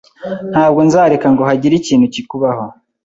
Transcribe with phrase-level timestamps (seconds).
[0.51, 2.63] Ntabwo nzareka ngo hagire ikintu kikubaho.